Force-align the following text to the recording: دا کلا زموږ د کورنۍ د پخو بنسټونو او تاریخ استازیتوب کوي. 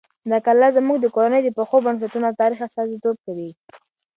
دا 0.29 0.37
کلا 0.45 0.67
زموږ 0.77 0.97
د 1.01 1.07
کورنۍ 1.15 1.41
د 1.43 1.49
پخو 1.57 1.77
بنسټونو 1.85 2.25
او 2.29 2.39
تاریخ 2.41 2.59
استازیتوب 2.63 3.15
کوي. 3.25 3.49